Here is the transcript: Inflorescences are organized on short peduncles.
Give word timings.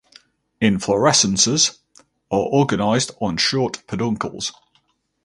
Inflorescences 0.59 1.77
are 2.31 2.39
organized 2.39 3.11
on 3.21 3.37
short 3.37 3.85
peduncles. 3.85 4.51